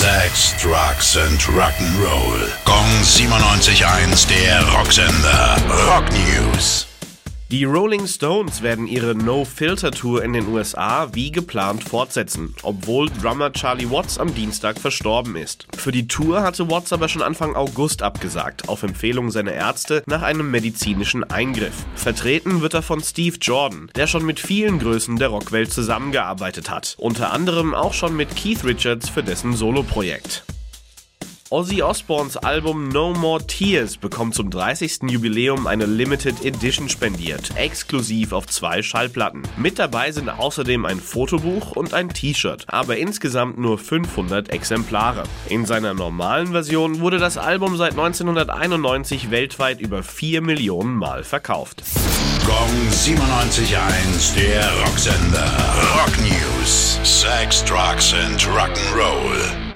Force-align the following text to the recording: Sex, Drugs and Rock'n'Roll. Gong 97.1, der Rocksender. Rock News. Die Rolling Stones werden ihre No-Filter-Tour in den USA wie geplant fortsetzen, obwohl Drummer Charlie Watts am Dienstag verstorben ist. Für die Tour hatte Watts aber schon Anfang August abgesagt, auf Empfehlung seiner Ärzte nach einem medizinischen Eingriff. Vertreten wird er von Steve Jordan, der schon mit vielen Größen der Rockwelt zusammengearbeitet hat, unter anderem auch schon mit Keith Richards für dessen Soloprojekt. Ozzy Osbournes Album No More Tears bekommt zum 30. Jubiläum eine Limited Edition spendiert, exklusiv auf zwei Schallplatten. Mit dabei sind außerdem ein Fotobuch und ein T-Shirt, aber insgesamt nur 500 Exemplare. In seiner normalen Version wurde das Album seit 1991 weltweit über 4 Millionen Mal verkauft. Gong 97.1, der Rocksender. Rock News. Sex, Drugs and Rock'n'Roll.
Sex, 0.00 0.54
Drugs 0.56 1.14
and 1.18 1.38
Rock'n'Roll. 1.42 2.48
Gong 2.64 3.02
97.1, 3.02 4.26
der 4.30 4.62
Rocksender. 4.72 5.56
Rock 5.86 6.06
News. 6.12 6.89
Die 7.50 7.64
Rolling 7.64 8.06
Stones 8.06 8.62
werden 8.62 8.86
ihre 8.86 9.16
No-Filter-Tour 9.16 10.22
in 10.22 10.34
den 10.34 10.46
USA 10.46 11.08
wie 11.14 11.32
geplant 11.32 11.82
fortsetzen, 11.82 12.54
obwohl 12.62 13.10
Drummer 13.10 13.52
Charlie 13.52 13.90
Watts 13.90 14.20
am 14.20 14.32
Dienstag 14.32 14.78
verstorben 14.78 15.34
ist. 15.34 15.66
Für 15.76 15.90
die 15.90 16.06
Tour 16.06 16.42
hatte 16.42 16.70
Watts 16.70 16.92
aber 16.92 17.08
schon 17.08 17.22
Anfang 17.22 17.56
August 17.56 18.02
abgesagt, 18.02 18.68
auf 18.68 18.84
Empfehlung 18.84 19.32
seiner 19.32 19.50
Ärzte 19.50 20.04
nach 20.06 20.22
einem 20.22 20.52
medizinischen 20.52 21.24
Eingriff. 21.24 21.84
Vertreten 21.96 22.60
wird 22.60 22.74
er 22.74 22.82
von 22.82 23.02
Steve 23.02 23.38
Jordan, 23.40 23.90
der 23.96 24.06
schon 24.06 24.24
mit 24.24 24.38
vielen 24.38 24.78
Größen 24.78 25.16
der 25.16 25.28
Rockwelt 25.30 25.72
zusammengearbeitet 25.72 26.70
hat, 26.70 26.94
unter 26.98 27.32
anderem 27.32 27.74
auch 27.74 27.94
schon 27.94 28.14
mit 28.14 28.36
Keith 28.36 28.62
Richards 28.62 29.08
für 29.08 29.24
dessen 29.24 29.56
Soloprojekt. 29.56 30.44
Ozzy 31.52 31.82
Osbournes 31.82 32.36
Album 32.36 32.90
No 32.90 33.12
More 33.12 33.44
Tears 33.44 33.96
bekommt 33.96 34.36
zum 34.36 34.50
30. 34.50 35.10
Jubiläum 35.10 35.66
eine 35.66 35.84
Limited 35.84 36.44
Edition 36.44 36.88
spendiert, 36.88 37.50
exklusiv 37.56 38.32
auf 38.32 38.46
zwei 38.46 38.82
Schallplatten. 38.82 39.42
Mit 39.56 39.80
dabei 39.80 40.12
sind 40.12 40.28
außerdem 40.28 40.84
ein 40.84 41.00
Fotobuch 41.00 41.72
und 41.72 41.92
ein 41.92 42.08
T-Shirt, 42.08 42.66
aber 42.68 42.98
insgesamt 42.98 43.58
nur 43.58 43.78
500 43.78 44.50
Exemplare. 44.50 45.24
In 45.48 45.66
seiner 45.66 45.92
normalen 45.92 46.52
Version 46.52 47.00
wurde 47.00 47.18
das 47.18 47.36
Album 47.36 47.76
seit 47.76 47.98
1991 47.98 49.32
weltweit 49.32 49.80
über 49.80 50.04
4 50.04 50.42
Millionen 50.42 50.94
Mal 50.94 51.24
verkauft. 51.24 51.82
Gong 52.46 52.88
97.1, 52.92 54.36
der 54.36 54.70
Rocksender. 54.86 55.52
Rock 55.96 56.16
News. 56.20 57.00
Sex, 57.02 57.64
Drugs 57.64 58.14
and 58.14 58.40
Rock'n'Roll. 58.40 59.69